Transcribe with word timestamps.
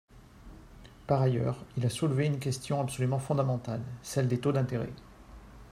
Par 1.05 1.21
ailleurs, 1.21 1.63
il 1.77 1.85
a 1.85 1.89
soulevé 1.91 2.25
une 2.25 2.39
question 2.39 2.81
absolument 2.81 3.19
fondamentale, 3.19 3.83
celle 4.01 4.27
des 4.27 4.39
taux 4.39 4.51
d’intérêt. 4.51 4.91